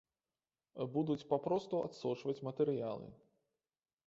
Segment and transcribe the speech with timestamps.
[0.95, 3.07] Будуць папросту адсочваць матэрыялы.